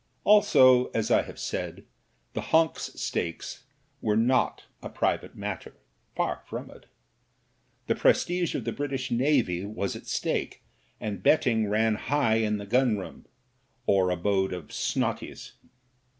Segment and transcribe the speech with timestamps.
[0.23, 1.85] Also, as I have said,
[2.33, 3.65] the Honks stakes
[4.01, 5.73] were not a private mat ter—
[6.17, 6.87] far from it.
[7.85, 10.63] The prestige of the British Navy was at stake,
[10.99, 13.27] and betting ran high in the gunroom,
[13.85, 15.51] or abode of "snotties."